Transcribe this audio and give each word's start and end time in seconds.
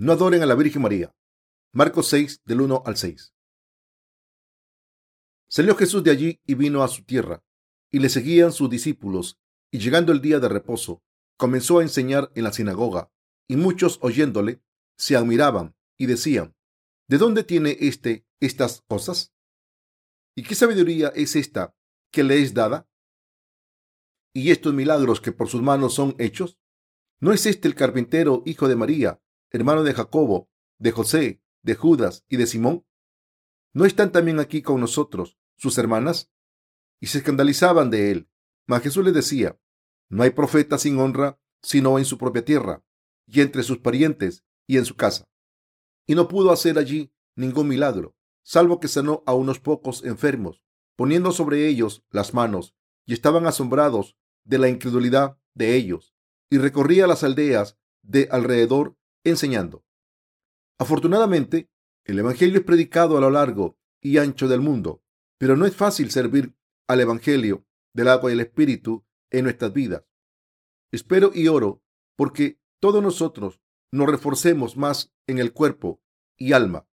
No 0.00 0.12
adoren 0.12 0.44
a 0.44 0.46
la 0.46 0.54
Virgen 0.54 0.82
María. 0.82 1.12
Marcos 1.72 2.06
6, 2.06 2.42
del 2.44 2.60
1 2.60 2.84
al 2.86 2.96
6. 2.96 3.34
Salió 5.48 5.74
Jesús 5.74 6.04
de 6.04 6.12
allí 6.12 6.40
y 6.46 6.54
vino 6.54 6.84
a 6.84 6.88
su 6.88 7.02
tierra, 7.02 7.42
y 7.90 7.98
le 7.98 8.08
seguían 8.08 8.52
sus 8.52 8.70
discípulos, 8.70 9.40
y 9.72 9.80
llegando 9.80 10.12
el 10.12 10.20
día 10.20 10.38
de 10.38 10.48
reposo, 10.48 11.02
comenzó 11.36 11.80
a 11.80 11.82
enseñar 11.82 12.30
en 12.36 12.44
la 12.44 12.52
sinagoga, 12.52 13.10
y 13.48 13.56
muchos 13.56 13.98
oyéndole 14.00 14.62
se 14.96 15.16
admiraban 15.16 15.74
y 15.96 16.06
decían, 16.06 16.54
¿de 17.08 17.18
dónde 17.18 17.42
tiene 17.42 17.76
éste 17.80 18.24
estas 18.38 18.82
cosas? 18.82 19.34
¿Y 20.36 20.44
qué 20.44 20.54
sabiduría 20.54 21.08
es 21.08 21.34
esta 21.34 21.74
que 22.12 22.22
le 22.22 22.40
es 22.40 22.54
dada? 22.54 22.88
¿Y 24.32 24.52
estos 24.52 24.74
milagros 24.74 25.20
que 25.20 25.32
por 25.32 25.48
sus 25.48 25.60
manos 25.60 25.94
son 25.94 26.14
hechos? 26.20 26.56
¿No 27.18 27.32
es 27.32 27.46
este 27.46 27.66
el 27.66 27.74
carpintero, 27.74 28.44
hijo 28.46 28.68
de 28.68 28.76
María, 28.76 29.20
hermano 29.50 29.82
de 29.82 29.94
Jacobo, 29.94 30.50
de 30.78 30.92
José, 30.92 31.42
de 31.62 31.74
Judas 31.74 32.24
y 32.28 32.36
de 32.36 32.46
Simón? 32.46 32.86
¿No 33.72 33.84
están 33.84 34.12
también 34.12 34.40
aquí 34.40 34.62
con 34.62 34.80
nosotros 34.80 35.38
sus 35.56 35.78
hermanas? 35.78 36.30
Y 37.00 37.08
se 37.08 37.18
escandalizaban 37.18 37.90
de 37.90 38.10
él. 38.10 38.30
Mas 38.66 38.82
Jesús 38.82 39.04
les 39.04 39.14
decía, 39.14 39.58
no 40.08 40.22
hay 40.22 40.30
profeta 40.30 40.78
sin 40.78 40.98
honra 40.98 41.38
sino 41.62 41.98
en 41.98 42.04
su 42.04 42.18
propia 42.18 42.44
tierra, 42.44 42.84
y 43.26 43.40
entre 43.40 43.62
sus 43.62 43.78
parientes, 43.78 44.44
y 44.66 44.76
en 44.78 44.84
su 44.84 44.96
casa. 44.96 45.28
Y 46.06 46.14
no 46.14 46.28
pudo 46.28 46.52
hacer 46.52 46.78
allí 46.78 47.12
ningún 47.34 47.68
milagro, 47.68 48.16
salvo 48.42 48.80
que 48.80 48.88
sanó 48.88 49.22
a 49.26 49.34
unos 49.34 49.60
pocos 49.60 50.04
enfermos, 50.04 50.62
poniendo 50.96 51.32
sobre 51.32 51.66
ellos 51.68 52.04
las 52.10 52.34
manos, 52.34 52.74
y 53.06 53.12
estaban 53.12 53.46
asombrados 53.46 54.16
de 54.44 54.58
la 54.58 54.68
incredulidad 54.68 55.38
de 55.54 55.74
ellos, 55.76 56.14
y 56.50 56.58
recorría 56.58 57.06
las 57.06 57.24
aldeas 57.24 57.78
de 58.02 58.28
alrededor 58.30 58.96
enseñando. 59.24 59.84
Afortunadamente, 60.78 61.70
el 62.04 62.18
Evangelio 62.18 62.58
es 62.58 62.64
predicado 62.64 63.18
a 63.18 63.20
lo 63.20 63.30
largo 63.30 63.78
y 64.00 64.18
ancho 64.18 64.48
del 64.48 64.60
mundo, 64.60 65.02
pero 65.38 65.56
no 65.56 65.66
es 65.66 65.74
fácil 65.74 66.10
servir 66.10 66.54
al 66.86 67.00
Evangelio 67.00 67.66
del 67.92 68.08
agua 68.08 68.30
y 68.30 68.34
el 68.34 68.40
Espíritu 68.40 69.04
en 69.30 69.44
nuestras 69.44 69.72
vidas. 69.72 70.04
Espero 70.92 71.30
y 71.34 71.48
oro 71.48 71.82
porque 72.16 72.58
todos 72.80 73.02
nosotros 73.02 73.60
nos 73.92 74.08
reforcemos 74.08 74.76
más 74.76 75.12
en 75.26 75.38
el 75.38 75.52
cuerpo 75.52 76.00
y 76.36 76.52
alma. 76.52 76.86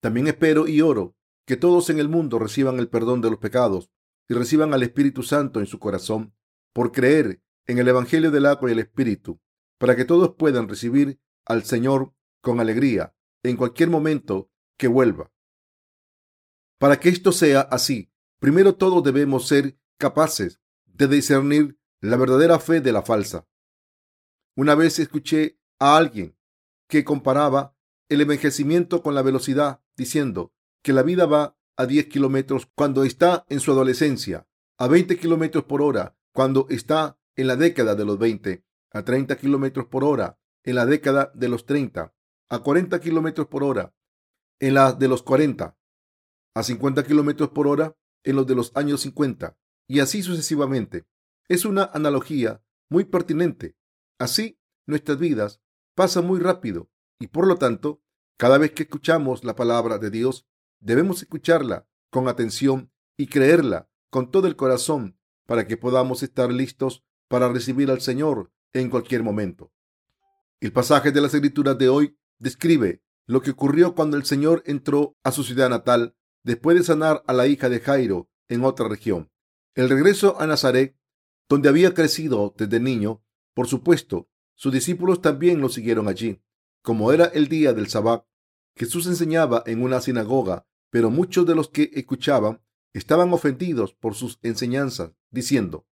También 0.00 0.26
espero 0.26 0.68
y 0.68 0.80
oro 0.80 1.16
que 1.46 1.56
todos 1.56 1.90
en 1.90 1.98
el 1.98 2.08
mundo 2.08 2.38
reciban 2.38 2.78
el 2.78 2.88
perdón 2.88 3.20
de 3.20 3.30
los 3.30 3.38
pecados 3.38 3.90
y 4.28 4.34
reciban 4.34 4.72
al 4.72 4.82
Espíritu 4.82 5.22
Santo 5.22 5.60
en 5.60 5.66
su 5.66 5.78
corazón 5.78 6.34
por 6.72 6.92
creer 6.92 7.42
en 7.66 7.78
el 7.78 7.88
Evangelio 7.88 8.30
del 8.30 8.46
agua 8.46 8.70
y 8.70 8.72
el 8.72 8.78
Espíritu, 8.78 9.40
para 9.78 9.96
que 9.96 10.04
todos 10.04 10.34
puedan 10.36 10.68
recibir 10.68 11.20
al 11.44 11.64
Señor 11.64 12.14
con 12.40 12.60
alegría 12.60 13.14
en 13.42 13.56
cualquier 13.56 13.90
momento 13.90 14.50
que 14.76 14.88
vuelva. 14.88 15.32
Para 16.78 16.98
que 16.98 17.08
esto 17.08 17.32
sea 17.32 17.60
así, 17.60 18.12
primero 18.38 18.74
todos 18.74 19.02
debemos 19.02 19.46
ser 19.46 19.78
capaces 19.98 20.60
de 20.84 21.08
discernir 21.08 21.78
la 22.00 22.16
verdadera 22.16 22.58
fe 22.58 22.80
de 22.80 22.92
la 22.92 23.02
falsa. 23.02 23.46
Una 24.56 24.74
vez 24.74 24.98
escuché 24.98 25.60
a 25.78 25.96
alguien 25.96 26.36
que 26.88 27.04
comparaba 27.04 27.76
el 28.08 28.20
envejecimiento 28.20 29.02
con 29.02 29.14
la 29.14 29.22
velocidad, 29.22 29.80
diciendo 29.96 30.52
que 30.82 30.92
la 30.92 31.02
vida 31.02 31.26
va 31.26 31.56
a 31.76 31.86
10 31.86 32.08
kilómetros 32.08 32.68
cuando 32.74 33.04
está 33.04 33.46
en 33.48 33.60
su 33.60 33.70
adolescencia, 33.70 34.46
a 34.76 34.88
20 34.88 35.16
kilómetros 35.16 35.64
por 35.64 35.80
hora 35.80 36.16
cuando 36.32 36.66
está 36.68 37.18
en 37.36 37.46
la 37.46 37.56
década 37.56 37.94
de 37.94 38.04
los 38.04 38.18
20, 38.18 38.64
a 38.90 39.04
30 39.04 39.36
kilómetros 39.36 39.86
por 39.86 40.04
hora 40.04 40.38
en 40.64 40.74
la 40.74 40.86
década 40.86 41.32
de 41.34 41.48
los 41.48 41.66
30, 41.66 42.14
a 42.48 42.58
40 42.58 43.00
kilómetros 43.00 43.46
por 43.48 43.64
hora 43.64 43.94
en 44.60 44.74
la 44.74 44.92
de 44.92 45.08
los 45.08 45.22
40, 45.22 45.76
a 46.54 46.62
50 46.62 47.04
kilómetros 47.04 47.50
por 47.50 47.66
hora 47.66 47.96
en 48.22 48.36
los 48.36 48.46
de 48.46 48.54
los 48.54 48.70
años 48.76 49.00
50, 49.00 49.56
y 49.88 50.00
así 50.00 50.22
sucesivamente. 50.22 51.06
Es 51.48 51.64
una 51.64 51.90
analogía 51.92 52.62
muy 52.88 53.04
pertinente. 53.04 53.76
Así, 54.18 54.60
nuestras 54.86 55.18
vidas 55.18 55.60
pasan 55.94 56.26
muy 56.26 56.38
rápido 56.40 56.90
y 57.18 57.28
por 57.28 57.46
lo 57.46 57.56
tanto, 57.56 58.02
cada 58.36 58.58
vez 58.58 58.72
que 58.72 58.84
escuchamos 58.84 59.44
la 59.44 59.54
palabra 59.54 59.98
de 59.98 60.10
Dios, 60.10 60.46
debemos 60.80 61.22
escucharla 61.22 61.86
con 62.10 62.28
atención 62.28 62.92
y 63.16 63.26
creerla 63.26 63.88
con 64.10 64.30
todo 64.30 64.46
el 64.46 64.56
corazón 64.56 65.18
para 65.46 65.66
que 65.66 65.76
podamos 65.76 66.22
estar 66.22 66.52
listos 66.52 67.04
para 67.28 67.48
recibir 67.48 67.90
al 67.90 68.00
Señor 68.00 68.52
en 68.72 68.90
cualquier 68.90 69.22
momento. 69.22 69.72
El 70.62 70.72
pasaje 70.72 71.10
de 71.10 71.20
las 71.20 71.34
escrituras 71.34 71.76
de 71.76 71.88
hoy 71.88 72.16
describe 72.38 73.02
lo 73.26 73.42
que 73.42 73.50
ocurrió 73.50 73.96
cuando 73.96 74.16
el 74.16 74.24
Señor 74.24 74.62
entró 74.64 75.16
a 75.24 75.32
su 75.32 75.42
ciudad 75.42 75.68
natal 75.68 76.14
después 76.44 76.76
de 76.76 76.84
sanar 76.84 77.24
a 77.26 77.32
la 77.32 77.48
hija 77.48 77.68
de 77.68 77.80
Jairo 77.80 78.30
en 78.48 78.62
otra 78.62 78.86
región. 78.86 79.28
El 79.74 79.88
regreso 79.88 80.40
a 80.40 80.46
Nazaret 80.46 80.96
donde 81.48 81.68
había 81.68 81.94
crecido 81.94 82.54
desde 82.56 82.78
niño. 82.78 83.24
Por 83.54 83.66
supuesto, 83.66 84.28
sus 84.54 84.72
discípulos 84.72 85.20
también 85.20 85.60
lo 85.60 85.68
siguieron 85.68 86.06
allí. 86.06 86.40
Como 86.80 87.10
era 87.12 87.24
el 87.24 87.48
día 87.48 87.72
del 87.72 87.88
Sabbat, 87.88 88.24
Jesús 88.76 89.08
enseñaba 89.08 89.64
en 89.66 89.82
una 89.82 90.00
sinagoga, 90.00 90.68
pero 90.90 91.10
muchos 91.10 91.44
de 91.44 91.56
los 91.56 91.70
que 91.70 91.90
escuchaban 91.94 92.62
estaban 92.92 93.32
ofendidos 93.32 93.94
por 93.94 94.14
sus 94.14 94.38
enseñanzas, 94.42 95.10
diciendo, 95.32 95.88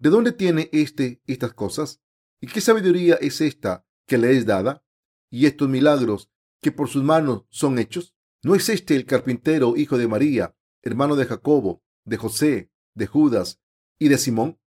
¿De 0.00 0.10
dónde 0.10 0.32
tiene 0.32 0.68
éste 0.72 1.22
estas 1.28 1.54
cosas? 1.54 2.02
¿Y 2.40 2.46
qué 2.46 2.60
sabiduría 2.60 3.16
es 3.16 3.40
esta 3.40 3.84
que 4.06 4.18
le 4.18 4.36
es 4.36 4.46
dada? 4.46 4.84
¿Y 5.30 5.46
estos 5.46 5.68
milagros 5.68 6.30
que 6.60 6.72
por 6.72 6.88
sus 6.88 7.02
manos 7.02 7.44
son 7.50 7.78
hechos? 7.78 8.14
¿No 8.42 8.54
es 8.54 8.68
este 8.68 8.94
el 8.94 9.04
carpintero, 9.04 9.76
hijo 9.76 9.98
de 9.98 10.08
María, 10.08 10.56
hermano 10.82 11.16
de 11.16 11.26
Jacobo, 11.26 11.82
de 12.04 12.16
José, 12.16 12.70
de 12.94 13.06
Judas 13.06 13.60
y 13.98 14.08
de 14.08 14.18
Simón? 14.18 14.60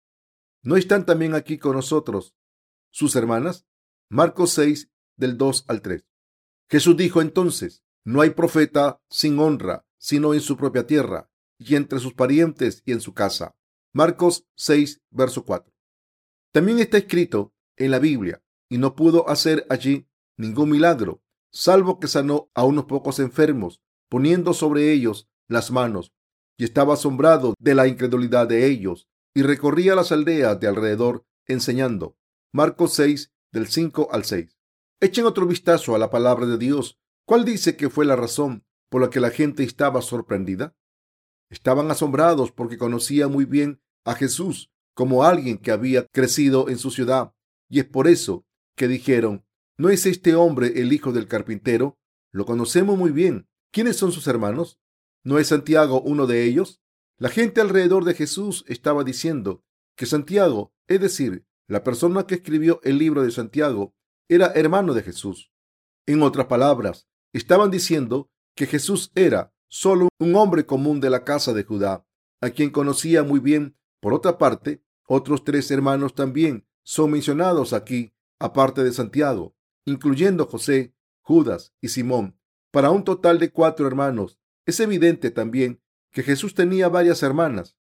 ¿No 0.61 0.75
están 0.75 1.05
también 1.05 1.33
aquí 1.33 1.57
con 1.57 1.75
nosotros 1.75 2.35
sus 2.91 3.15
hermanas? 3.15 3.65
Marcos 4.09 4.51
6, 4.51 4.91
del 5.15 5.37
2 5.37 5.65
al 5.67 5.81
3. 5.81 6.05
Jesús 6.69 6.97
dijo 6.97 7.21
entonces, 7.21 7.83
no 8.03 8.21
hay 8.21 8.31
profeta 8.31 9.01
sin 9.09 9.39
honra, 9.39 9.85
sino 9.97 10.33
en 10.33 10.41
su 10.41 10.57
propia 10.57 10.85
tierra, 10.85 11.29
y 11.57 11.75
entre 11.75 11.99
sus 11.99 12.13
parientes 12.13 12.81
y 12.85 12.91
en 12.91 13.01
su 13.01 13.13
casa. 13.13 13.55
Marcos 13.93 14.47
6, 14.55 15.01
verso 15.11 15.45
4. 15.45 15.71
También 16.51 16.79
está 16.79 16.97
escrito 16.97 17.53
en 17.85 17.91
la 17.91 17.99
Biblia, 17.99 18.41
y 18.69 18.77
no 18.77 18.95
pudo 18.95 19.27
hacer 19.29 19.65
allí 19.69 20.07
ningún 20.37 20.69
milagro, 20.69 21.21
salvo 21.51 21.99
que 21.99 22.07
sanó 22.07 22.49
a 22.53 22.63
unos 22.63 22.85
pocos 22.85 23.19
enfermos, 23.19 23.81
poniendo 24.09 24.53
sobre 24.53 24.91
ellos 24.91 25.29
las 25.47 25.71
manos, 25.71 26.13
y 26.57 26.63
estaba 26.63 26.93
asombrado 26.93 27.53
de 27.59 27.75
la 27.75 27.87
incredulidad 27.87 28.47
de 28.47 28.67
ellos, 28.67 29.07
y 29.33 29.43
recorría 29.43 29.95
las 29.95 30.11
aldeas 30.11 30.59
de 30.59 30.67
alrededor 30.67 31.25
enseñando. 31.47 32.17
Marcos 32.53 32.93
6, 32.93 33.33
del 33.51 33.67
5 33.67 34.09
al 34.11 34.25
6. 34.25 34.57
Echen 34.99 35.25
otro 35.25 35.45
vistazo 35.45 35.95
a 35.95 35.99
la 35.99 36.09
palabra 36.09 36.45
de 36.45 36.57
Dios. 36.57 36.99
¿Cuál 37.25 37.45
dice 37.45 37.75
que 37.75 37.89
fue 37.89 38.05
la 38.05 38.15
razón 38.15 38.65
por 38.89 39.01
la 39.01 39.09
que 39.09 39.19
la 39.19 39.29
gente 39.29 39.63
estaba 39.63 40.01
sorprendida? 40.01 40.75
Estaban 41.49 41.89
asombrados 41.91 42.51
porque 42.51 42.77
conocía 42.77 43.27
muy 43.27 43.45
bien 43.45 43.81
a 44.05 44.15
Jesús 44.15 44.71
como 44.93 45.23
alguien 45.23 45.57
que 45.57 45.71
había 45.71 46.05
crecido 46.07 46.69
en 46.69 46.77
su 46.77 46.91
ciudad, 46.91 47.33
y 47.71 47.79
es 47.79 47.85
por 47.85 48.09
eso 48.09 48.45
que 48.75 48.89
dijeron, 48.89 49.45
¿no 49.77 49.89
es 49.89 50.05
este 50.05 50.35
hombre 50.35 50.81
el 50.81 50.91
hijo 50.91 51.13
del 51.13 51.29
carpintero? 51.29 51.97
Lo 52.33 52.45
conocemos 52.45 52.97
muy 52.97 53.11
bien. 53.11 53.47
¿Quiénes 53.71 53.95
son 53.95 54.11
sus 54.11 54.27
hermanos? 54.27 54.81
¿No 55.23 55.39
es 55.39 55.47
Santiago 55.47 56.01
uno 56.01 56.27
de 56.27 56.43
ellos? 56.43 56.81
La 57.17 57.29
gente 57.29 57.61
alrededor 57.61 58.03
de 58.03 58.13
Jesús 58.13 58.65
estaba 58.67 59.05
diciendo 59.05 59.63
que 59.95 60.05
Santiago, 60.05 60.73
es 60.87 60.99
decir, 60.99 61.45
la 61.67 61.81
persona 61.81 62.27
que 62.27 62.35
escribió 62.35 62.81
el 62.83 62.97
libro 62.97 63.23
de 63.23 63.31
Santiago, 63.31 63.95
era 64.27 64.47
hermano 64.47 64.93
de 64.93 65.03
Jesús. 65.03 65.53
En 66.05 66.23
otras 66.23 66.47
palabras, 66.47 67.07
estaban 67.31 67.71
diciendo 67.71 68.29
que 68.53 68.65
Jesús 68.65 69.13
era 69.15 69.53
solo 69.69 70.09
un 70.19 70.35
hombre 70.35 70.65
común 70.65 70.99
de 70.99 71.09
la 71.09 71.23
casa 71.23 71.53
de 71.53 71.63
Judá, 71.63 72.05
a 72.41 72.49
quien 72.49 72.69
conocía 72.69 73.23
muy 73.23 73.39
bien. 73.39 73.77
Por 74.01 74.13
otra 74.13 74.37
parte, 74.37 74.83
otros 75.07 75.45
tres 75.45 75.71
hermanos 75.71 76.15
también 76.15 76.67
son 76.83 77.11
mencionados 77.11 77.73
aquí, 77.73 78.13
aparte 78.39 78.83
de 78.83 78.91
Santiago, 78.91 79.55
incluyendo 79.85 80.45
José, 80.45 80.93
Judas 81.21 81.73
y 81.81 81.89
Simón, 81.89 82.37
para 82.71 82.91
un 82.91 83.03
total 83.03 83.39
de 83.39 83.51
cuatro 83.51 83.87
hermanos 83.87 84.39
es 84.65 84.79
evidente 84.79 85.31
también 85.31 85.81
que 86.11 86.23
Jesús 86.23 86.53
tenía 86.53 86.89
varias 86.89 87.23
hermanas, 87.23 87.77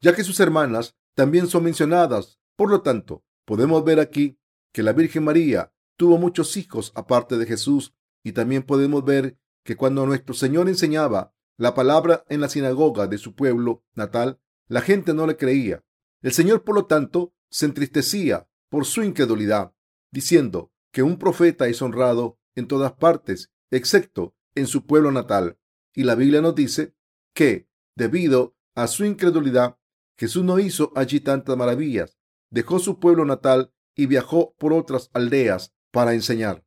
ya 0.00 0.14
que 0.14 0.24
sus 0.24 0.40
hermanas 0.40 0.96
también 1.14 1.46
son 1.46 1.64
mencionadas. 1.64 2.38
Por 2.56 2.70
lo 2.70 2.82
tanto, 2.82 3.24
podemos 3.44 3.84
ver 3.84 4.00
aquí 4.00 4.38
que 4.72 4.82
la 4.82 4.92
Virgen 4.92 5.24
María 5.24 5.72
tuvo 5.96 6.18
muchos 6.18 6.56
hijos 6.56 6.92
aparte 6.94 7.38
de 7.38 7.46
Jesús 7.46 7.94
y 8.22 8.32
también 8.32 8.62
podemos 8.62 9.04
ver 9.04 9.38
que 9.64 9.76
cuando 9.76 10.06
nuestro 10.06 10.34
Señor 10.34 10.68
enseñaba 10.68 11.34
la 11.56 11.74
palabra 11.74 12.24
en 12.28 12.40
la 12.40 12.48
sinagoga 12.48 13.06
de 13.06 13.18
su 13.18 13.34
pueblo 13.34 13.84
natal, 13.94 14.40
la 14.66 14.80
gente 14.80 15.14
no 15.14 15.26
le 15.26 15.36
creía. 15.36 15.84
El 16.20 16.32
Señor, 16.32 16.64
por 16.64 16.74
lo 16.74 16.86
tanto, 16.86 17.32
se 17.54 17.66
entristecía 17.66 18.48
por 18.68 18.84
su 18.84 19.04
incredulidad, 19.04 19.76
diciendo 20.10 20.72
que 20.90 21.04
un 21.04 21.20
profeta 21.20 21.68
es 21.68 21.80
honrado 21.82 22.36
en 22.56 22.66
todas 22.66 22.94
partes, 22.94 23.52
excepto 23.70 24.34
en 24.56 24.66
su 24.66 24.86
pueblo 24.86 25.12
natal. 25.12 25.56
Y 25.94 26.02
la 26.02 26.16
Biblia 26.16 26.40
nos 26.40 26.56
dice 26.56 26.96
que, 27.32 27.68
debido 27.94 28.56
a 28.74 28.88
su 28.88 29.04
incredulidad, 29.04 29.78
Jesús 30.18 30.42
no 30.42 30.58
hizo 30.58 30.90
allí 30.96 31.20
tantas 31.20 31.56
maravillas, 31.56 32.18
dejó 32.50 32.80
su 32.80 32.98
pueblo 32.98 33.24
natal 33.24 33.72
y 33.94 34.06
viajó 34.06 34.56
por 34.58 34.72
otras 34.72 35.10
aldeas 35.12 35.72
para 35.92 36.12
enseñar. 36.12 36.66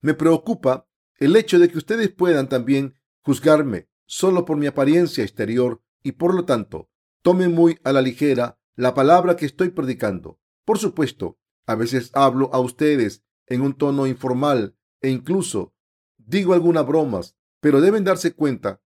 Me 0.00 0.14
preocupa 0.14 0.88
el 1.16 1.34
hecho 1.34 1.58
de 1.58 1.68
que 1.68 1.78
ustedes 1.78 2.10
puedan 2.10 2.48
también 2.48 2.94
juzgarme 3.22 3.88
solo 4.06 4.44
por 4.44 4.56
mi 4.56 4.68
apariencia 4.68 5.24
exterior 5.24 5.82
y 6.04 6.12
por 6.12 6.32
lo 6.32 6.44
tanto 6.44 6.92
tomen 7.22 7.52
muy 7.52 7.80
a 7.82 7.90
la 7.92 8.02
ligera 8.02 8.57
la 8.78 8.94
palabra 8.94 9.34
que 9.34 9.44
estoy 9.44 9.70
predicando. 9.70 10.38
Por 10.64 10.78
supuesto, 10.78 11.36
a 11.66 11.74
veces 11.74 12.12
hablo 12.14 12.48
a 12.52 12.60
ustedes 12.60 13.24
en 13.48 13.62
un 13.62 13.74
tono 13.74 14.06
informal 14.06 14.76
e 15.00 15.10
incluso 15.10 15.74
digo 16.16 16.54
algunas 16.54 16.86
bromas, 16.86 17.36
pero 17.60 17.80
deben 17.80 18.04
darse 18.04 18.34
cuenta 18.34 18.80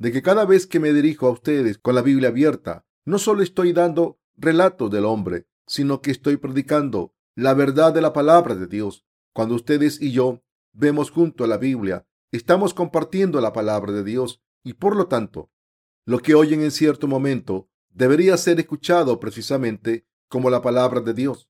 de 0.00 0.10
que 0.10 0.20
cada 0.20 0.46
vez 0.46 0.66
que 0.66 0.80
me 0.80 0.92
dirijo 0.92 1.28
a 1.28 1.30
ustedes 1.30 1.78
con 1.78 1.94
la 1.94 2.02
Biblia 2.02 2.30
abierta, 2.30 2.86
no 3.04 3.20
solo 3.20 3.44
estoy 3.44 3.72
dando 3.72 4.18
relatos 4.36 4.90
del 4.90 5.04
hombre, 5.04 5.46
sino 5.64 6.00
que 6.00 6.10
estoy 6.10 6.38
predicando 6.38 7.14
la 7.36 7.54
verdad 7.54 7.94
de 7.94 8.00
la 8.00 8.12
palabra 8.12 8.56
de 8.56 8.66
Dios. 8.66 9.06
Cuando 9.32 9.54
ustedes 9.54 10.02
y 10.02 10.10
yo 10.10 10.42
vemos 10.72 11.12
junto 11.12 11.44
a 11.44 11.46
la 11.46 11.56
Biblia, 11.56 12.04
estamos 12.32 12.74
compartiendo 12.74 13.40
la 13.40 13.52
palabra 13.52 13.92
de 13.92 14.02
Dios 14.02 14.42
y 14.64 14.72
por 14.72 14.96
lo 14.96 15.06
tanto, 15.06 15.52
lo 16.04 16.18
que 16.18 16.34
oyen 16.34 16.62
en 16.62 16.72
cierto 16.72 17.06
momento 17.06 17.70
debería 17.96 18.36
ser 18.36 18.60
escuchado 18.60 19.18
precisamente 19.18 20.06
como 20.28 20.50
la 20.50 20.60
palabra 20.60 21.00
de 21.00 21.14
Dios. 21.14 21.48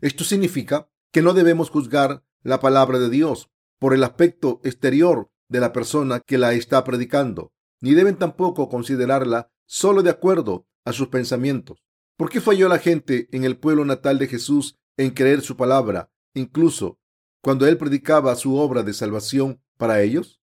Esto 0.00 0.24
significa 0.24 0.90
que 1.12 1.20
no 1.20 1.34
debemos 1.34 1.68
juzgar 1.68 2.24
la 2.42 2.58
palabra 2.58 2.98
de 2.98 3.10
Dios 3.10 3.50
por 3.78 3.92
el 3.92 4.02
aspecto 4.02 4.60
exterior 4.64 5.30
de 5.48 5.60
la 5.60 5.74
persona 5.74 6.20
que 6.20 6.38
la 6.38 6.54
está 6.54 6.82
predicando, 6.84 7.52
ni 7.80 7.92
deben 7.92 8.16
tampoco 8.16 8.70
considerarla 8.70 9.50
solo 9.66 10.02
de 10.02 10.10
acuerdo 10.10 10.66
a 10.86 10.94
sus 10.94 11.08
pensamientos. 11.08 11.84
¿Por 12.16 12.30
qué 12.30 12.40
falló 12.40 12.68
la 12.68 12.78
gente 12.78 13.28
en 13.32 13.44
el 13.44 13.58
pueblo 13.58 13.84
natal 13.84 14.18
de 14.18 14.26
Jesús 14.26 14.78
en 14.96 15.10
creer 15.10 15.42
su 15.42 15.56
palabra, 15.56 16.10
incluso 16.32 16.98
cuando 17.42 17.66
él 17.66 17.76
predicaba 17.76 18.34
su 18.36 18.56
obra 18.56 18.82
de 18.82 18.94
salvación 18.94 19.62
para 19.76 20.00
ellos? 20.00 20.40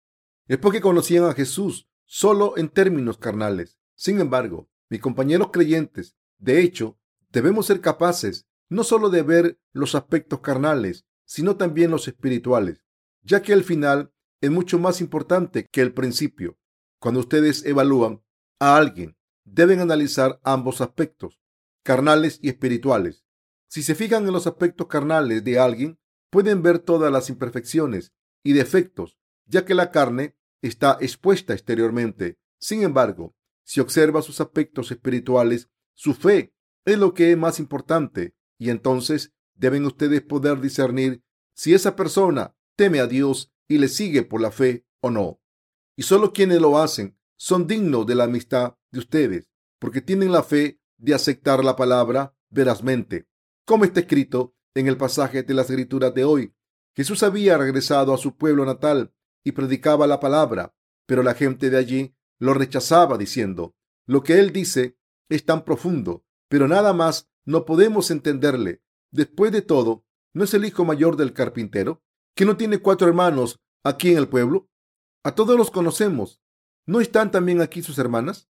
Es 0.47 0.57
porque 0.57 0.81
conocían 0.81 1.23
a 1.23 1.33
Jesús 1.33 1.87
solo 2.05 2.57
en 2.57 2.67
términos 2.67 3.17
carnales. 3.17 3.79
Sin 3.95 4.19
embargo, 4.19 4.69
mis 4.89 5.01
compañeros 5.01 5.49
creyentes, 5.51 6.15
de 6.37 6.61
hecho, 6.61 6.97
debemos 7.31 7.65
ser 7.65 7.81
capaces 7.81 8.47
no 8.69 8.83
solo 8.83 9.09
de 9.09 9.21
ver 9.21 9.59
los 9.71 9.95
aspectos 9.95 10.39
carnales, 10.39 11.05
sino 11.25 11.57
también 11.57 11.91
los 11.91 12.07
espirituales, 12.07 12.83
ya 13.21 13.41
que 13.41 13.53
el 13.53 13.63
final 13.63 14.13
es 14.41 14.51
mucho 14.51 14.79
más 14.79 14.99
importante 14.99 15.67
que 15.67 15.81
el 15.81 15.93
principio. 15.93 16.57
Cuando 16.99 17.21
ustedes 17.21 17.65
evalúan 17.65 18.21
a 18.59 18.77
alguien, 18.77 19.15
deben 19.45 19.79
analizar 19.79 20.39
ambos 20.43 20.81
aspectos, 20.81 21.39
carnales 21.83 22.39
y 22.41 22.49
espirituales. 22.49 23.25
Si 23.67 23.83
se 23.83 23.95
fijan 23.95 24.25
en 24.25 24.33
los 24.33 24.47
aspectos 24.47 24.87
carnales 24.87 25.43
de 25.43 25.59
alguien, 25.59 25.99
pueden 26.29 26.61
ver 26.61 26.79
todas 26.79 27.11
las 27.11 27.29
imperfecciones 27.29 28.13
y 28.43 28.53
defectos, 28.53 29.17
ya 29.45 29.65
que 29.65 29.75
la 29.75 29.91
carne 29.91 30.35
está 30.61 30.97
expuesta 30.99 31.53
exteriormente. 31.53 32.37
Sin 32.59 32.83
embargo, 32.83 33.35
si 33.63 33.79
observa 33.79 34.21
sus 34.21 34.41
aspectos 34.41 34.91
espirituales, 34.91 35.69
su 35.93 36.13
fe 36.13 36.53
es 36.85 36.97
lo 36.97 37.13
que 37.13 37.31
es 37.31 37.37
más 37.37 37.59
importante 37.59 38.35
y 38.57 38.69
entonces 38.69 39.33
deben 39.55 39.85
ustedes 39.85 40.21
poder 40.21 40.59
discernir 40.59 41.23
si 41.53 41.73
esa 41.73 41.95
persona 41.95 42.55
teme 42.75 42.99
a 42.99 43.07
Dios 43.07 43.53
y 43.67 43.77
le 43.77 43.87
sigue 43.87 44.23
por 44.23 44.41
la 44.41 44.51
fe 44.51 44.85
o 45.01 45.09
no. 45.09 45.39
Y 45.95 46.03
solo 46.03 46.33
quienes 46.33 46.59
lo 46.59 46.79
hacen 46.79 47.17
son 47.37 47.67
dignos 47.67 48.05
de 48.05 48.15
la 48.15 48.25
amistad 48.25 48.75
de 48.91 48.99
ustedes, 48.99 49.49
porque 49.79 50.01
tienen 50.01 50.31
la 50.31 50.43
fe 50.43 50.79
de 50.97 51.13
aceptar 51.13 51.63
la 51.63 51.75
palabra 51.75 52.35
verazmente. 52.49 53.27
Como 53.65 53.85
está 53.85 54.01
escrito 54.01 54.55
en 54.73 54.87
el 54.87 54.97
pasaje 54.97 55.43
de 55.43 55.53
las 55.53 55.69
escrituras 55.69 56.13
de 56.13 56.23
hoy, 56.23 56.53
Jesús 56.95 57.23
había 57.23 57.57
regresado 57.57 58.13
a 58.13 58.17
su 58.17 58.37
pueblo 58.37 58.65
natal 58.65 59.13
y 59.43 59.51
predicaba 59.51 60.07
la 60.07 60.19
palabra, 60.19 60.75
pero 61.05 61.23
la 61.23 61.33
gente 61.33 61.69
de 61.69 61.77
allí 61.77 62.15
lo 62.39 62.53
rechazaba 62.53 63.17
diciendo, 63.17 63.75
lo 64.05 64.23
que 64.23 64.39
él 64.39 64.51
dice 64.51 64.97
es 65.29 65.45
tan 65.45 65.63
profundo, 65.63 66.25
pero 66.49 66.67
nada 66.67 66.93
más 66.93 67.29
no 67.45 67.65
podemos 67.65 68.11
entenderle. 68.11 68.81
Después 69.11 69.51
de 69.51 69.61
todo, 69.61 70.05
¿no 70.33 70.43
es 70.43 70.53
el 70.53 70.65
hijo 70.65 70.85
mayor 70.85 71.17
del 71.17 71.33
carpintero? 71.33 72.03
¿Que 72.35 72.45
no 72.45 72.57
tiene 72.57 72.79
cuatro 72.79 73.07
hermanos 73.07 73.61
aquí 73.83 74.11
en 74.11 74.17
el 74.17 74.27
pueblo? 74.27 74.69
A 75.23 75.35
todos 75.35 75.57
los 75.57 75.71
conocemos. 75.71 76.41
¿No 76.85 76.99
están 76.99 77.31
también 77.31 77.61
aquí 77.61 77.81
sus 77.81 77.97
hermanas? 77.97 78.49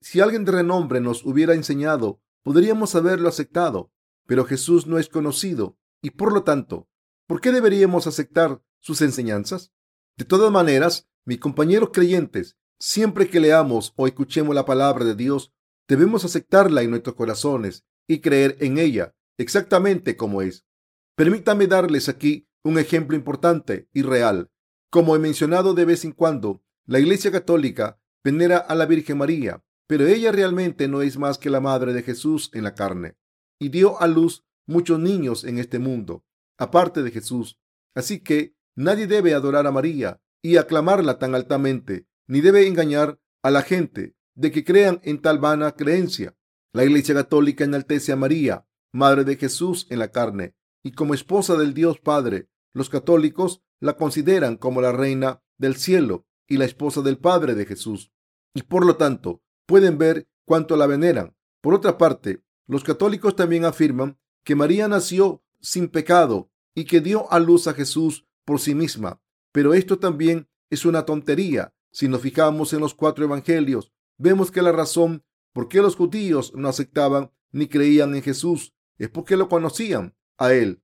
Si 0.00 0.20
alguien 0.20 0.44
de 0.44 0.52
renombre 0.52 1.00
nos 1.00 1.24
hubiera 1.24 1.54
enseñado, 1.54 2.20
podríamos 2.42 2.94
haberlo 2.94 3.28
aceptado, 3.28 3.92
pero 4.26 4.44
Jesús 4.44 4.86
no 4.86 4.98
es 4.98 5.08
conocido 5.08 5.78
y 6.02 6.10
por 6.10 6.32
lo 6.32 6.42
tanto, 6.42 6.88
¿por 7.26 7.40
qué 7.40 7.52
deberíamos 7.52 8.06
aceptar 8.06 8.60
sus 8.80 9.00
enseñanzas? 9.00 9.72
De 10.16 10.24
todas 10.24 10.50
maneras, 10.50 11.08
mis 11.24 11.38
compañeros 11.38 11.90
creyentes, 11.92 12.58
siempre 12.82 13.28
que 13.28 13.38
leamos 13.38 13.92
o 13.94 14.08
escuchemos 14.08 14.56
la 14.56 14.64
palabra 14.64 15.04
de 15.04 15.14
Dios, 15.14 15.52
debemos 15.86 16.24
aceptarla 16.24 16.82
en 16.82 16.90
nuestros 16.90 17.14
corazones 17.14 17.84
y 18.08 18.20
creer 18.20 18.56
en 18.58 18.76
ella 18.76 19.14
exactamente 19.38 20.16
como 20.16 20.42
es. 20.42 20.66
Permítanme 21.14 21.68
darles 21.68 22.08
aquí 22.08 22.48
un 22.64 22.80
ejemplo 22.80 23.16
importante 23.16 23.88
y 23.92 24.02
real. 24.02 24.50
Como 24.90 25.14
he 25.14 25.20
mencionado 25.20 25.74
de 25.74 25.84
vez 25.84 26.04
en 26.04 26.10
cuando, 26.10 26.64
la 26.84 26.98
Iglesia 26.98 27.30
Católica 27.30 28.00
venera 28.24 28.58
a 28.58 28.74
la 28.74 28.86
Virgen 28.86 29.18
María, 29.18 29.62
pero 29.86 30.04
ella 30.08 30.32
realmente 30.32 30.88
no 30.88 31.02
es 31.02 31.16
más 31.16 31.38
que 31.38 31.50
la 31.50 31.60
madre 31.60 31.92
de 31.92 32.02
Jesús 32.02 32.50
en 32.52 32.64
la 32.64 32.74
carne, 32.74 33.16
y 33.60 33.68
dio 33.68 34.00
a 34.02 34.08
luz 34.08 34.44
muchos 34.66 34.98
niños 34.98 35.44
en 35.44 35.58
este 35.58 35.78
mundo, 35.78 36.24
aparte 36.58 37.04
de 37.04 37.12
Jesús. 37.12 37.60
Así 37.94 38.18
que 38.18 38.56
nadie 38.74 39.06
debe 39.06 39.34
adorar 39.34 39.68
a 39.68 39.72
María 39.72 40.20
y 40.42 40.56
aclamarla 40.56 41.20
tan 41.20 41.36
altamente, 41.36 42.08
ni 42.32 42.40
debe 42.40 42.66
engañar 42.66 43.20
a 43.42 43.50
la 43.50 43.60
gente 43.60 44.16
de 44.34 44.50
que 44.50 44.64
crean 44.64 45.00
en 45.02 45.20
tal 45.20 45.38
vana 45.38 45.72
creencia. 45.72 46.34
La 46.72 46.82
Iglesia 46.82 47.14
Católica 47.14 47.62
enaltece 47.62 48.10
a 48.10 48.16
María, 48.16 48.66
Madre 48.90 49.24
de 49.24 49.36
Jesús 49.36 49.86
en 49.90 49.98
la 49.98 50.12
carne, 50.12 50.54
y 50.82 50.92
como 50.92 51.12
esposa 51.12 51.58
del 51.58 51.74
Dios 51.74 52.00
Padre. 52.00 52.48
Los 52.72 52.88
católicos 52.88 53.62
la 53.80 53.98
consideran 53.98 54.56
como 54.56 54.80
la 54.80 54.92
reina 54.92 55.42
del 55.58 55.76
cielo 55.76 56.26
y 56.48 56.56
la 56.56 56.64
esposa 56.64 57.02
del 57.02 57.18
Padre 57.18 57.54
de 57.54 57.66
Jesús, 57.66 58.12
y 58.54 58.62
por 58.62 58.86
lo 58.86 58.96
tanto 58.96 59.42
pueden 59.66 59.98
ver 59.98 60.26
cuánto 60.46 60.78
la 60.78 60.86
veneran. 60.86 61.36
Por 61.60 61.74
otra 61.74 61.98
parte, 61.98 62.42
los 62.66 62.82
católicos 62.82 63.36
también 63.36 63.66
afirman 63.66 64.18
que 64.42 64.54
María 64.54 64.88
nació 64.88 65.44
sin 65.60 65.86
pecado 65.86 66.50
y 66.74 66.86
que 66.86 67.02
dio 67.02 67.30
a 67.30 67.38
luz 67.38 67.66
a 67.66 67.74
Jesús 67.74 68.26
por 68.46 68.58
sí 68.58 68.74
misma. 68.74 69.20
Pero 69.52 69.74
esto 69.74 69.98
también 69.98 70.48
es 70.70 70.86
una 70.86 71.04
tontería. 71.04 71.74
Si 71.92 72.08
nos 72.08 72.22
fijamos 72.22 72.72
en 72.72 72.80
los 72.80 72.94
cuatro 72.94 73.24
evangelios, 73.24 73.92
vemos 74.18 74.50
que 74.50 74.62
la 74.62 74.72
razón 74.72 75.24
por 75.52 75.68
qué 75.68 75.78
los 75.78 75.94
judíos 75.94 76.52
no 76.56 76.68
aceptaban 76.68 77.30
ni 77.52 77.68
creían 77.68 78.14
en 78.16 78.22
Jesús 78.22 78.74
es 78.98 79.08
porque 79.10 79.36
lo 79.36 79.48
conocían 79.48 80.16
a 80.38 80.52
él 80.52 80.82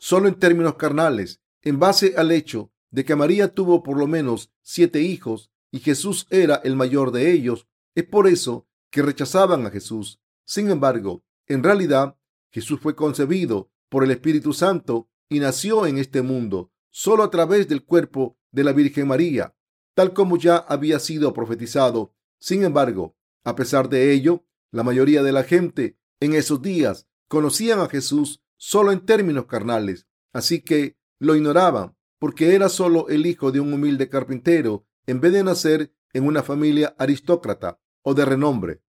solo 0.00 0.28
en 0.28 0.34
términos 0.34 0.74
carnales, 0.76 1.42
en 1.62 1.78
base 1.78 2.14
al 2.16 2.32
hecho 2.32 2.72
de 2.90 3.04
que 3.04 3.14
María 3.14 3.54
tuvo 3.54 3.82
por 3.82 3.98
lo 3.98 4.06
menos 4.06 4.50
siete 4.62 5.02
hijos 5.02 5.52
y 5.70 5.78
Jesús 5.78 6.26
era 6.30 6.56
el 6.64 6.74
mayor 6.74 7.12
de 7.12 7.30
ellos. 7.30 7.68
Es 7.94 8.04
por 8.04 8.26
eso 8.26 8.66
que 8.90 9.02
rechazaban 9.02 9.66
a 9.66 9.70
Jesús. 9.70 10.18
Sin 10.44 10.70
embargo, 10.70 11.22
en 11.46 11.62
realidad, 11.62 12.16
Jesús 12.50 12.80
fue 12.80 12.96
concebido 12.96 13.70
por 13.90 14.02
el 14.02 14.10
Espíritu 14.10 14.54
Santo 14.54 15.08
y 15.28 15.38
nació 15.38 15.86
en 15.86 15.98
este 15.98 16.22
mundo 16.22 16.72
solo 16.88 17.22
a 17.22 17.30
través 17.30 17.68
del 17.68 17.84
cuerpo 17.84 18.38
de 18.50 18.64
la 18.64 18.72
Virgen 18.72 19.06
María, 19.06 19.54
tal 19.94 20.12
como 20.12 20.36
ya 20.36 20.56
había 20.56 20.98
sido 20.98 21.32
profetizado. 21.32 22.14
Sin 22.38 22.64
embargo, 22.64 23.16
a 23.44 23.54
pesar 23.56 23.88
de 23.88 24.12
ello, 24.12 24.44
la 24.70 24.82
mayoría 24.82 25.22
de 25.22 25.32
la 25.32 25.44
gente 25.44 25.98
en 26.20 26.34
esos 26.34 26.62
días 26.62 27.08
conocían 27.28 27.80
a 27.80 27.88
Jesús 27.88 28.42
solo 28.56 28.92
en 28.92 29.04
términos 29.04 29.46
carnales, 29.46 30.06
así 30.32 30.62
que 30.62 30.98
lo 31.18 31.34
ignoraban 31.34 31.96
porque 32.18 32.54
era 32.54 32.68
solo 32.68 33.08
el 33.08 33.26
hijo 33.26 33.50
de 33.50 33.60
un 33.60 33.72
humilde 33.72 34.08
carpintero 34.08 34.86
en 35.06 35.20
vez 35.20 35.32
de 35.32 35.42
nacer 35.42 35.94
en 36.12 36.26
una 36.26 36.42
familia 36.42 36.94
aristócrata 36.98 37.80
o 38.02 38.14
de 38.14 38.24
renombre. 38.24 38.82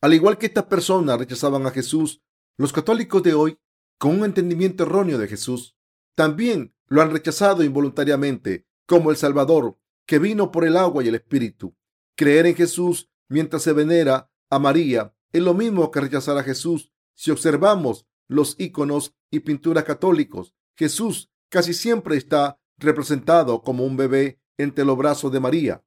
Al 0.00 0.14
igual 0.14 0.38
que 0.38 0.46
estas 0.46 0.64
personas 0.64 1.18
rechazaban 1.18 1.66
a 1.66 1.70
Jesús, 1.70 2.22
los 2.56 2.72
católicos 2.72 3.22
de 3.22 3.34
hoy, 3.34 3.58
con 3.98 4.18
un 4.18 4.24
entendimiento 4.24 4.84
erróneo 4.84 5.18
de 5.18 5.28
Jesús, 5.28 5.76
también 6.14 6.74
lo 6.86 7.02
han 7.02 7.10
rechazado 7.10 7.62
involuntariamente 7.62 8.66
como 8.86 9.10
el 9.10 9.16
Salvador 9.16 9.78
que 10.06 10.18
vino 10.18 10.50
por 10.50 10.64
el 10.64 10.76
agua 10.76 11.04
y 11.04 11.08
el 11.08 11.14
Espíritu. 11.14 11.76
Creer 12.16 12.46
en 12.46 12.54
Jesús 12.54 13.10
mientras 13.28 13.62
se 13.62 13.72
venera 13.72 14.30
a 14.50 14.58
María 14.58 15.14
es 15.32 15.42
lo 15.42 15.54
mismo 15.54 15.90
que 15.90 16.00
rechazar 16.00 16.36
a 16.36 16.42
Jesús. 16.42 16.92
Si 17.14 17.30
observamos 17.30 18.06
los 18.28 18.56
iconos 18.58 19.14
y 19.30 19.40
pinturas 19.40 19.84
católicos, 19.84 20.54
Jesús 20.76 21.30
casi 21.48 21.74
siempre 21.74 22.16
está 22.16 22.58
representado 22.78 23.62
como 23.62 23.84
un 23.84 23.96
bebé 23.96 24.40
entre 24.58 24.84
los 24.84 24.96
brazos 24.96 25.32
de 25.32 25.40
María, 25.40 25.84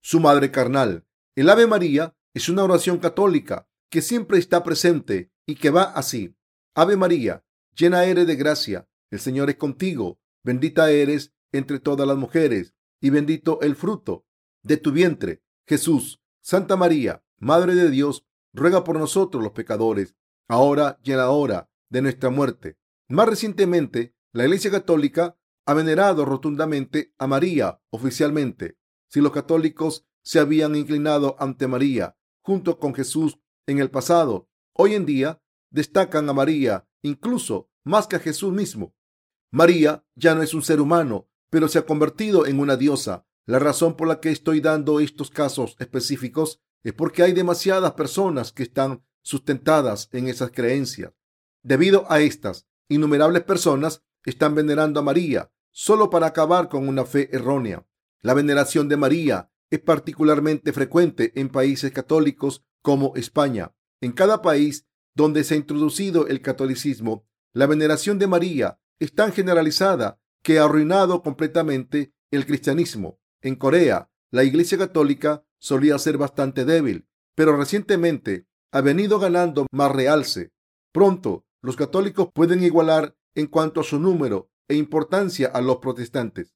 su 0.00 0.20
madre 0.20 0.50
carnal. 0.50 1.06
El 1.34 1.48
Ave 1.50 1.66
María 1.66 2.16
es 2.34 2.48
una 2.48 2.64
oración 2.64 2.98
católica 2.98 3.68
que 3.90 4.02
siempre 4.02 4.38
está 4.38 4.62
presente 4.62 5.32
y 5.46 5.56
que 5.56 5.70
va 5.70 5.84
así. 5.84 6.36
Ave 6.74 6.96
María, 6.96 7.44
llena 7.74 8.04
eres 8.04 8.26
de 8.26 8.36
gracia, 8.36 8.88
el 9.10 9.20
Señor 9.20 9.50
es 9.50 9.56
contigo, 9.56 10.18
bendita 10.42 10.90
eres 10.90 11.32
entre 11.52 11.78
todas 11.78 12.06
las 12.06 12.16
mujeres 12.16 12.73
y 13.00 13.10
bendito 13.10 13.60
el 13.60 13.76
fruto 13.76 14.26
de 14.62 14.76
tu 14.76 14.92
vientre, 14.92 15.42
Jesús. 15.66 16.20
Santa 16.40 16.76
María, 16.76 17.24
Madre 17.38 17.74
de 17.74 17.90
Dios, 17.90 18.26
ruega 18.52 18.84
por 18.84 18.98
nosotros 18.98 19.42
los 19.42 19.52
pecadores, 19.52 20.14
ahora 20.48 20.98
y 21.02 21.12
en 21.12 21.18
la 21.18 21.30
hora 21.30 21.70
de 21.88 22.02
nuestra 22.02 22.30
muerte. 22.30 22.78
Más 23.08 23.28
recientemente, 23.28 24.14
la 24.32 24.44
Iglesia 24.44 24.70
Católica 24.70 25.38
ha 25.66 25.74
venerado 25.74 26.24
rotundamente 26.24 27.14
a 27.18 27.26
María 27.26 27.80
oficialmente. 27.90 28.78
Si 29.08 29.20
los 29.20 29.32
católicos 29.32 30.06
se 30.22 30.38
habían 30.38 30.76
inclinado 30.76 31.36
ante 31.38 31.66
María 31.66 32.16
junto 32.42 32.78
con 32.78 32.94
Jesús 32.94 33.38
en 33.66 33.78
el 33.78 33.90
pasado, 33.90 34.48
hoy 34.72 34.94
en 34.94 35.06
día 35.06 35.42
destacan 35.70 36.28
a 36.28 36.32
María 36.32 36.86
incluso 37.02 37.70
más 37.84 38.06
que 38.06 38.16
a 38.16 38.20
Jesús 38.20 38.52
mismo. 38.52 38.94
María 39.50 40.04
ya 40.14 40.34
no 40.34 40.42
es 40.42 40.52
un 40.52 40.62
ser 40.62 40.80
humano, 40.80 41.28
pero 41.54 41.68
se 41.68 41.78
ha 41.78 41.86
convertido 41.86 42.46
en 42.46 42.58
una 42.58 42.76
diosa. 42.76 43.28
La 43.46 43.60
razón 43.60 43.96
por 43.96 44.08
la 44.08 44.18
que 44.18 44.30
estoy 44.30 44.60
dando 44.60 44.98
estos 44.98 45.30
casos 45.30 45.76
específicos 45.78 46.60
es 46.82 46.94
porque 46.94 47.22
hay 47.22 47.32
demasiadas 47.32 47.92
personas 47.92 48.50
que 48.50 48.64
están 48.64 49.04
sustentadas 49.22 50.08
en 50.10 50.26
esas 50.26 50.50
creencias. 50.50 51.12
Debido 51.62 52.10
a 52.10 52.18
estas, 52.18 52.66
innumerables 52.88 53.44
personas 53.44 54.02
están 54.24 54.56
venerando 54.56 54.98
a 54.98 55.04
María 55.04 55.52
solo 55.70 56.10
para 56.10 56.26
acabar 56.26 56.68
con 56.68 56.88
una 56.88 57.04
fe 57.04 57.28
errónea. 57.30 57.86
La 58.20 58.34
veneración 58.34 58.88
de 58.88 58.96
María 58.96 59.52
es 59.70 59.78
particularmente 59.78 60.72
frecuente 60.72 61.30
en 61.36 61.50
países 61.50 61.92
católicos 61.92 62.64
como 62.82 63.14
España. 63.14 63.76
En 64.00 64.10
cada 64.10 64.42
país 64.42 64.88
donde 65.14 65.44
se 65.44 65.54
ha 65.54 65.58
introducido 65.58 66.26
el 66.26 66.42
catolicismo, 66.42 67.28
la 67.52 67.68
veneración 67.68 68.18
de 68.18 68.26
María 68.26 68.80
es 68.98 69.14
tan 69.14 69.32
generalizada 69.32 70.18
que 70.44 70.58
ha 70.58 70.64
arruinado 70.64 71.22
completamente 71.22 72.12
el 72.30 72.46
cristianismo. 72.46 73.18
En 73.40 73.56
Corea, 73.56 74.10
la 74.30 74.44
Iglesia 74.44 74.76
Católica 74.76 75.42
solía 75.58 75.98
ser 75.98 76.18
bastante 76.18 76.66
débil, 76.66 77.08
pero 77.34 77.56
recientemente 77.56 78.46
ha 78.70 78.82
venido 78.82 79.18
ganando 79.18 79.66
más 79.72 79.90
realce. 79.90 80.52
Pronto, 80.92 81.46
los 81.62 81.76
católicos 81.76 82.28
pueden 82.32 82.62
igualar 82.62 83.16
en 83.34 83.46
cuanto 83.46 83.80
a 83.80 83.84
su 83.84 83.98
número 83.98 84.50
e 84.68 84.74
importancia 84.74 85.48
a 85.48 85.62
los 85.62 85.78
protestantes. 85.78 86.54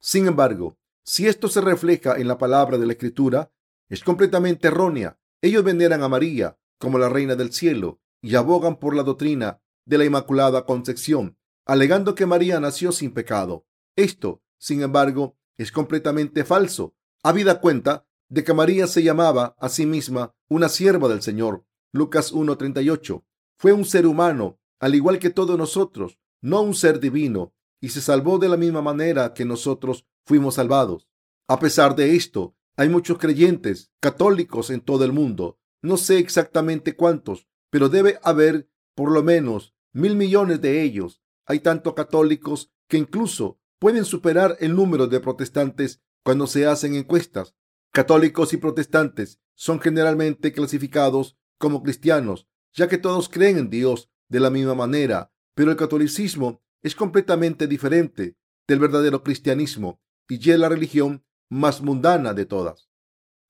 Sin 0.00 0.26
embargo, 0.26 0.76
si 1.04 1.28
esto 1.28 1.48
se 1.48 1.60
refleja 1.60 2.16
en 2.16 2.26
la 2.26 2.38
palabra 2.38 2.76
de 2.76 2.86
la 2.86 2.92
Escritura, 2.92 3.52
es 3.88 4.02
completamente 4.02 4.66
errónea. 4.66 5.20
Ellos 5.40 5.62
veneran 5.62 6.02
a 6.02 6.08
María 6.08 6.58
como 6.78 6.98
la 6.98 7.08
reina 7.08 7.36
del 7.36 7.52
cielo 7.52 8.00
y 8.20 8.34
abogan 8.34 8.80
por 8.80 8.96
la 8.96 9.04
doctrina 9.04 9.62
de 9.84 9.98
la 9.98 10.04
Inmaculada 10.04 10.66
Concepción, 10.66 11.36
alegando 11.66 12.14
que 12.14 12.26
María 12.26 12.60
nació 12.60 12.92
sin 12.92 13.12
pecado. 13.12 13.66
Esto, 13.96 14.42
sin 14.58 14.82
embargo, 14.82 15.36
es 15.56 15.72
completamente 15.72 16.44
falso. 16.44 16.94
Habida 17.22 17.60
cuenta 17.60 18.06
de 18.28 18.44
que 18.44 18.54
María 18.54 18.86
se 18.86 19.02
llamaba 19.02 19.54
a 19.58 19.68
sí 19.68 19.86
misma 19.86 20.34
una 20.48 20.68
sierva 20.68 21.08
del 21.08 21.22
Señor. 21.22 21.64
Lucas 21.92 22.32
1.38. 22.32 23.22
Fue 23.58 23.72
un 23.72 23.84
ser 23.84 24.06
humano, 24.06 24.58
al 24.80 24.94
igual 24.94 25.18
que 25.18 25.30
todos 25.30 25.58
nosotros, 25.58 26.18
no 26.40 26.62
un 26.62 26.74
ser 26.74 26.98
divino, 26.98 27.54
y 27.80 27.90
se 27.90 28.00
salvó 28.00 28.38
de 28.38 28.48
la 28.48 28.56
misma 28.56 28.80
manera 28.80 29.34
que 29.34 29.44
nosotros 29.44 30.06
fuimos 30.24 30.54
salvados. 30.54 31.08
A 31.48 31.58
pesar 31.58 31.94
de 31.94 32.16
esto, 32.16 32.56
hay 32.76 32.88
muchos 32.88 33.18
creyentes 33.18 33.92
católicos 34.00 34.70
en 34.70 34.80
todo 34.80 35.04
el 35.04 35.12
mundo. 35.12 35.58
No 35.82 35.96
sé 35.96 36.18
exactamente 36.18 36.96
cuántos, 36.96 37.46
pero 37.70 37.88
debe 37.88 38.18
haber 38.22 38.70
por 38.94 39.10
lo 39.10 39.22
menos 39.22 39.74
mil 39.92 40.16
millones 40.16 40.60
de 40.60 40.82
ellos. 40.82 41.21
Hay 41.46 41.60
tantos 41.60 41.94
católicos 41.94 42.72
que 42.88 42.98
incluso 42.98 43.58
pueden 43.78 44.04
superar 44.04 44.56
el 44.60 44.74
número 44.74 45.06
de 45.06 45.20
protestantes 45.20 46.00
cuando 46.22 46.46
se 46.46 46.66
hacen 46.66 46.94
encuestas. 46.94 47.54
Católicos 47.92 48.52
y 48.52 48.56
protestantes 48.56 49.40
son 49.54 49.80
generalmente 49.80 50.52
clasificados 50.52 51.36
como 51.58 51.82
cristianos, 51.82 52.48
ya 52.72 52.88
que 52.88 52.98
todos 52.98 53.28
creen 53.28 53.58
en 53.58 53.70
Dios 53.70 54.10
de 54.28 54.40
la 54.40 54.50
misma 54.50 54.74
manera 54.74 55.32
pero 55.54 55.70
el 55.70 55.76
catolicismo 55.76 56.62
es 56.82 56.94
completamente 56.94 57.66
diferente 57.66 58.36
del 58.66 58.78
verdadero 58.78 59.22
cristianismo 59.22 60.00
y 60.28 60.50
es 60.50 60.58
la 60.58 60.68
religión 60.68 61.24
más 61.50 61.82
mundana 61.82 62.32
de 62.32 62.46
todas. 62.46 62.88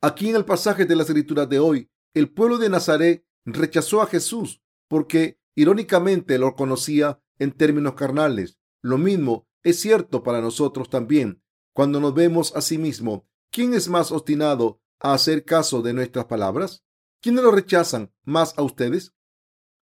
Aquí 0.01 0.29
en 0.29 0.37
el 0.37 0.45
pasaje 0.45 0.85
de 0.85 0.97
las 0.97 1.09
escrituras 1.09 1.49
de 1.49 1.61
hoy, 1.61 1.91
el 2.15 2.31
pueblo 2.31 2.59
de 2.59 2.69
Nazaret 2.69 3.25
rechazó 3.45 4.03
a 4.03 4.07
Jesús 4.07 4.63
porque 4.89 5.39
irónicamente 5.55 6.39
lo 6.39 6.57
conocía 6.57 7.22
en 7.43 7.53
términos 7.53 7.95
carnales. 7.95 8.59
Lo 8.81 8.99
mismo 8.99 9.49
es 9.63 9.81
cierto 9.81 10.23
para 10.23 10.41
nosotros 10.41 10.89
también. 10.89 11.43
Cuando 11.73 12.01
nos 12.01 12.15
vemos 12.15 12.55
a 12.55 12.61
sí 12.61 12.79
mismo, 12.79 13.27
¿quién 13.51 13.75
es 13.75 13.89
más 13.89 14.13
obstinado 14.13 14.81
a 15.01 15.15
hacer 15.15 15.45
caso 15.45 15.83
de 15.83 15.93
nuestras 15.93 16.27
palabras? 16.27 16.85
¿Quiénes 17.21 17.45
lo 17.45 17.51
rechazan 17.51 18.13
más 18.25 18.55
a 18.59 18.63
ustedes? 18.63 19.15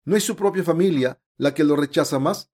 ¿No 0.04 0.16
es 0.16 0.24
su 0.24 0.36
propia 0.36 0.64
familia 0.64 1.22
la 1.42 1.56
que 1.56 1.64
lo 1.64 1.76
rechaza 1.76 2.20
más. 2.20 2.52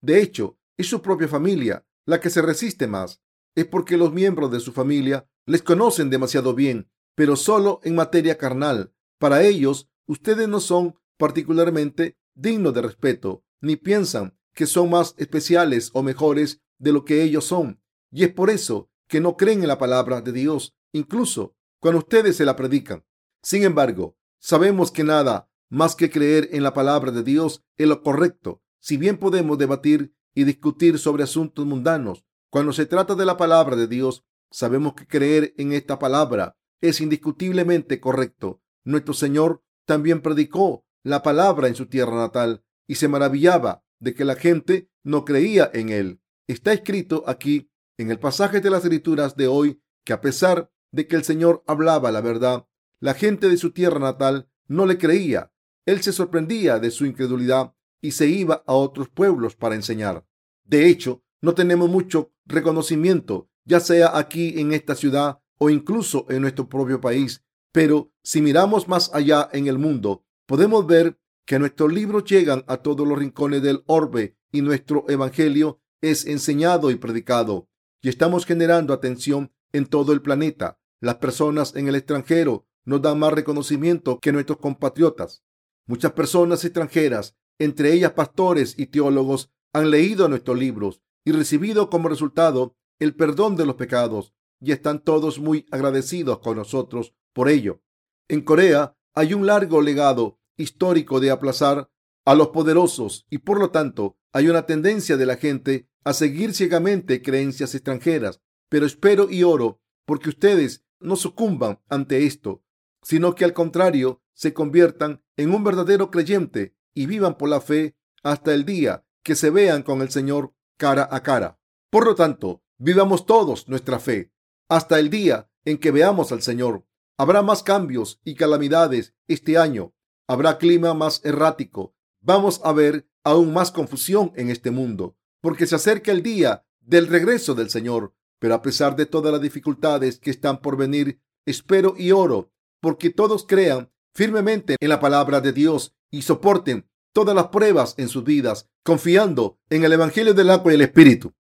De 0.00 0.22
hecho, 0.22 0.60
es 0.76 0.86
su 0.86 1.02
propia 1.02 1.26
familia 1.26 1.84
la 2.06 2.20
que 2.20 2.30
se 2.30 2.40
resiste 2.40 2.86
más. 2.86 3.20
Es 3.56 3.66
porque 3.66 3.96
los 3.96 4.12
miembros 4.12 4.52
de 4.52 4.60
su 4.60 4.72
familia 4.72 5.28
les 5.44 5.64
conocen 5.64 6.08
demasiado 6.08 6.54
bien, 6.54 6.88
pero 7.16 7.34
solo 7.34 7.80
en 7.82 7.96
materia 7.96 8.38
carnal. 8.38 8.94
Para 9.18 9.42
ellos, 9.42 9.90
ustedes 10.06 10.46
no 10.46 10.60
son 10.60 11.00
particularmente 11.16 12.16
dignos 12.36 12.74
de 12.74 12.82
respeto, 12.82 13.44
ni 13.60 13.74
piensan 13.74 14.37
que 14.58 14.66
son 14.66 14.90
más 14.90 15.14
especiales 15.18 15.92
o 15.94 16.02
mejores 16.02 16.60
de 16.78 16.90
lo 16.90 17.04
que 17.04 17.22
ellos 17.22 17.44
son. 17.44 17.80
Y 18.10 18.24
es 18.24 18.32
por 18.32 18.50
eso 18.50 18.90
que 19.06 19.20
no 19.20 19.36
creen 19.36 19.62
en 19.62 19.68
la 19.68 19.78
palabra 19.78 20.20
de 20.20 20.32
Dios, 20.32 20.74
incluso 20.90 21.54
cuando 21.78 22.00
ustedes 22.00 22.36
se 22.36 22.44
la 22.44 22.56
predican. 22.56 23.04
Sin 23.40 23.62
embargo, 23.62 24.16
sabemos 24.40 24.90
que 24.90 25.04
nada 25.04 25.48
más 25.68 25.94
que 25.94 26.10
creer 26.10 26.48
en 26.50 26.64
la 26.64 26.74
palabra 26.74 27.12
de 27.12 27.22
Dios 27.22 27.62
es 27.76 27.86
lo 27.86 28.02
correcto. 28.02 28.60
Si 28.80 28.96
bien 28.96 29.18
podemos 29.18 29.58
debatir 29.58 30.12
y 30.34 30.42
discutir 30.42 30.98
sobre 30.98 31.22
asuntos 31.22 31.64
mundanos, 31.64 32.24
cuando 32.50 32.72
se 32.72 32.84
trata 32.84 33.14
de 33.14 33.26
la 33.26 33.36
palabra 33.36 33.76
de 33.76 33.86
Dios, 33.86 34.24
sabemos 34.50 34.94
que 34.94 35.06
creer 35.06 35.54
en 35.56 35.72
esta 35.72 36.00
palabra 36.00 36.56
es 36.80 37.00
indiscutiblemente 37.00 38.00
correcto. 38.00 38.60
Nuestro 38.82 39.14
Señor 39.14 39.62
también 39.84 40.20
predicó 40.20 40.84
la 41.04 41.22
palabra 41.22 41.68
en 41.68 41.76
su 41.76 41.86
tierra 41.86 42.16
natal 42.16 42.64
y 42.88 42.96
se 42.96 43.06
maravillaba 43.06 43.84
de 44.00 44.14
que 44.14 44.24
la 44.24 44.36
gente 44.36 44.90
no 45.02 45.24
creía 45.24 45.70
en 45.72 45.88
él. 45.88 46.20
Está 46.46 46.72
escrito 46.72 47.24
aquí 47.26 47.70
en 47.98 48.10
el 48.10 48.18
pasaje 48.18 48.60
de 48.60 48.70
las 48.70 48.84
escrituras 48.84 49.36
de 49.36 49.48
hoy 49.48 49.80
que 50.04 50.12
a 50.12 50.20
pesar 50.20 50.70
de 50.92 51.06
que 51.06 51.16
el 51.16 51.24
Señor 51.24 51.62
hablaba 51.66 52.10
la 52.10 52.20
verdad, 52.20 52.66
la 53.00 53.14
gente 53.14 53.48
de 53.48 53.56
su 53.56 53.72
tierra 53.72 53.98
natal 53.98 54.48
no 54.66 54.86
le 54.86 54.98
creía 54.98 55.52
él 55.88 56.02
se 56.02 56.12
sorprendía 56.12 56.78
de 56.78 56.90
su 56.90 57.06
incredulidad 57.06 57.72
y 58.02 58.10
se 58.10 58.26
iba 58.26 58.62
a 58.66 58.74
otros 58.74 59.08
pueblos 59.08 59.56
para 59.56 59.74
enseñar. 59.74 60.22
De 60.64 60.86
hecho, 60.86 61.22
no 61.40 61.54
tenemos 61.54 61.88
mucho 61.88 62.30
reconocimiento, 62.44 63.48
ya 63.64 63.80
sea 63.80 64.18
aquí 64.18 64.60
en 64.60 64.74
esta 64.74 64.94
ciudad 64.94 65.40
o 65.56 65.70
incluso 65.70 66.26
en 66.28 66.42
nuestro 66.42 66.68
propio 66.68 67.00
país. 67.00 67.42
Pero 67.72 68.12
si 68.22 68.42
miramos 68.42 68.86
más 68.86 69.10
allá 69.14 69.48
en 69.50 69.66
el 69.66 69.78
mundo, 69.78 70.26
podemos 70.44 70.86
ver 70.86 71.18
que 71.48 71.58
nuestros 71.58 71.90
libros 71.90 72.24
llegan 72.24 72.62
a 72.66 72.76
todos 72.76 73.08
los 73.08 73.18
rincones 73.18 73.62
del 73.62 73.82
orbe 73.86 74.36
y 74.52 74.60
nuestro 74.60 75.06
evangelio 75.08 75.80
es 76.02 76.26
enseñado 76.26 76.90
y 76.90 76.96
predicado. 76.96 77.70
Y 78.02 78.10
estamos 78.10 78.44
generando 78.44 78.92
atención 78.92 79.50
en 79.72 79.86
todo 79.86 80.12
el 80.12 80.20
planeta. 80.20 80.78
Las 81.00 81.14
personas 81.14 81.74
en 81.74 81.88
el 81.88 81.94
extranjero 81.94 82.66
nos 82.84 83.00
dan 83.00 83.18
más 83.18 83.32
reconocimiento 83.32 84.18
que 84.20 84.30
nuestros 84.30 84.58
compatriotas. 84.58 85.42
Muchas 85.86 86.12
personas 86.12 86.62
extranjeras, 86.66 87.34
entre 87.58 87.94
ellas 87.94 88.12
pastores 88.12 88.78
y 88.78 88.88
teólogos, 88.88 89.50
han 89.72 89.88
leído 89.88 90.28
nuestros 90.28 90.58
libros 90.58 91.00
y 91.24 91.32
recibido 91.32 91.88
como 91.88 92.10
resultado 92.10 92.76
el 92.98 93.14
perdón 93.14 93.56
de 93.56 93.64
los 93.64 93.76
pecados 93.76 94.34
y 94.60 94.72
están 94.72 95.02
todos 95.02 95.38
muy 95.38 95.64
agradecidos 95.70 96.40
con 96.40 96.58
nosotros 96.58 97.14
por 97.32 97.48
ello. 97.48 97.80
En 98.28 98.42
Corea 98.42 98.98
hay 99.14 99.32
un 99.32 99.46
largo 99.46 99.80
legado 99.80 100.38
histórico 100.58 101.20
de 101.20 101.30
aplazar 101.30 101.90
a 102.26 102.34
los 102.34 102.48
poderosos 102.48 103.26
y 103.30 103.38
por 103.38 103.58
lo 103.58 103.70
tanto 103.70 104.18
hay 104.32 104.48
una 104.48 104.66
tendencia 104.66 105.16
de 105.16 105.24
la 105.24 105.36
gente 105.36 105.88
a 106.04 106.12
seguir 106.12 106.54
ciegamente 106.54 107.22
creencias 107.22 107.74
extranjeras. 107.74 108.42
Pero 108.68 108.84
espero 108.84 109.30
y 109.30 109.44
oro 109.44 109.80
porque 110.04 110.28
ustedes 110.28 110.84
no 111.00 111.16
sucumban 111.16 111.80
ante 111.88 112.26
esto, 112.26 112.62
sino 113.02 113.34
que 113.34 113.44
al 113.44 113.54
contrario 113.54 114.22
se 114.34 114.52
conviertan 114.52 115.22
en 115.36 115.54
un 115.54 115.64
verdadero 115.64 116.10
creyente 116.10 116.76
y 116.94 117.06
vivan 117.06 117.38
por 117.38 117.48
la 117.48 117.60
fe 117.60 117.96
hasta 118.22 118.52
el 118.52 118.64
día 118.64 119.06
que 119.22 119.34
se 119.34 119.50
vean 119.50 119.82
con 119.82 120.02
el 120.02 120.10
Señor 120.10 120.54
cara 120.76 121.08
a 121.10 121.22
cara. 121.22 121.58
Por 121.90 122.04
lo 122.04 122.14
tanto, 122.14 122.62
vivamos 122.76 123.26
todos 123.26 123.68
nuestra 123.68 123.98
fe 123.98 124.32
hasta 124.68 124.98
el 124.98 125.10
día 125.10 125.50
en 125.64 125.78
que 125.78 125.90
veamos 125.90 126.32
al 126.32 126.42
Señor. 126.42 126.86
Habrá 127.16 127.42
más 127.42 127.62
cambios 127.62 128.20
y 128.24 128.34
calamidades 128.34 129.14
este 129.26 129.58
año. 129.58 129.94
Habrá 130.28 130.58
clima 130.58 130.94
más 130.94 131.24
errático. 131.24 131.94
Vamos 132.20 132.60
a 132.62 132.72
ver 132.72 133.08
aún 133.24 133.52
más 133.52 133.72
confusión 133.72 134.32
en 134.36 134.50
este 134.50 134.70
mundo, 134.70 135.16
porque 135.40 135.66
se 135.66 135.74
acerca 135.74 136.12
el 136.12 136.22
día 136.22 136.66
del 136.80 137.08
regreso 137.08 137.54
del 137.54 137.70
Señor. 137.70 138.14
Pero 138.38 138.54
a 138.54 138.62
pesar 138.62 138.94
de 138.94 139.06
todas 139.06 139.32
las 139.32 139.40
dificultades 139.40 140.20
que 140.20 140.30
están 140.30 140.60
por 140.60 140.76
venir, 140.76 141.20
espero 141.44 141.94
y 141.96 142.12
oro 142.12 142.52
porque 142.80 143.10
todos 143.10 143.46
crean 143.46 143.90
firmemente 144.14 144.76
en 144.80 144.88
la 144.88 145.00
palabra 145.00 145.40
de 145.40 145.52
Dios 145.52 145.94
y 146.10 146.22
soporten 146.22 146.88
todas 147.12 147.34
las 147.34 147.48
pruebas 147.48 147.94
en 147.98 148.08
sus 148.08 148.24
vidas, 148.24 148.68
confiando 148.84 149.58
en 149.70 149.84
el 149.84 149.92
Evangelio 149.92 150.34
del 150.34 150.50
agua 150.50 150.72
y 150.72 150.76
el 150.76 150.82
Espíritu. 150.82 151.34